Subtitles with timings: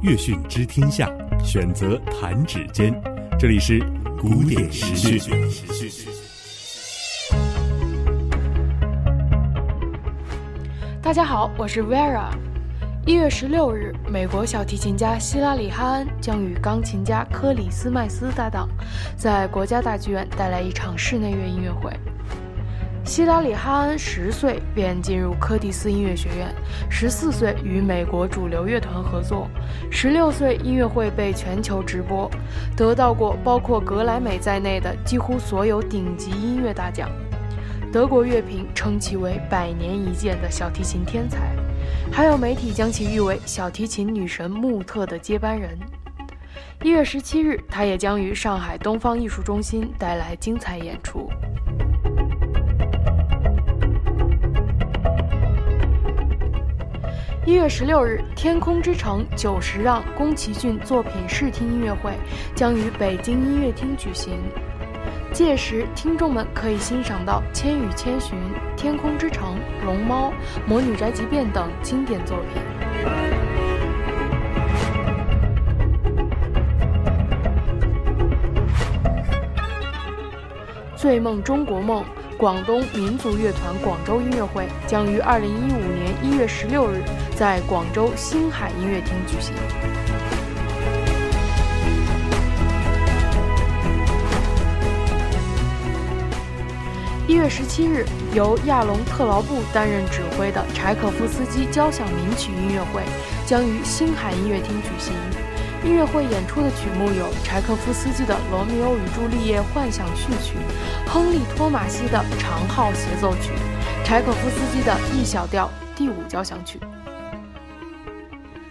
[0.00, 1.10] 乐讯知天下，
[1.42, 2.94] 选择弹指间。
[3.36, 3.80] 这里是
[4.16, 5.20] 古典时讯。
[11.02, 12.28] 大家好，我是 Vera。
[13.04, 18.68] 一月十六日，美国小提琴家希拉里·哈恩将与钢琴家科里斯麦斯搭档，
[19.16, 21.92] 在国家大剧院带来一场室内乐音乐会。
[23.08, 26.54] 希拉里·哈恩十岁便进入柯蒂斯音乐学院，
[26.90, 29.48] 十四岁与美国主流乐团合作，
[29.90, 32.30] 十六岁音乐会被全球直播，
[32.76, 37.08] 得到过包括格莱美在内的几乎所有顶级音乐大奖。
[37.90, 41.56] 德国乐评称其为百年一见的小提琴天才，
[42.12, 45.78] 还有媒体将其誉为小提琴女神穆特的接班人。
[46.82, 51.30] 一月十七日，他也将于上海东方艺术中心带来精彩演出。
[57.46, 62.12] 一月十六日，《天空之城》九十让宫崎骏作品试听音乐会
[62.54, 64.38] 将于北京音乐厅举行，
[65.32, 68.38] 届时听众们可以欣赏到《千与千寻》
[68.76, 70.30] 《天空之城》《龙猫》
[70.68, 72.62] 《魔女宅急便》等经典作品。
[80.98, 82.02] 《醉梦中国梦》
[82.36, 87.00] 广东民族乐团广州音乐会将于二零一五年一月十六日
[87.36, 89.54] 在广州星海音乐厅举行。
[97.28, 103.02] 一月十七日，由亚龙特劳布担任指挥的柴可夫斯基交响名曲音乐会
[103.46, 105.14] 将于星海音乐厅举行。
[105.84, 110.56] 音乐会演出的曲目有柴可夫斯基的《罗密欧与朱丽叶》幻想序曲，
[111.06, 113.52] 亨利·托马西的长号协奏曲，
[114.04, 116.80] 柴可夫斯基的 E 小调第五交响曲。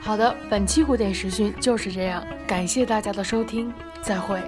[0.00, 4.40] 好的，本期古典时讯就是这样，感谢大家的收听，再会。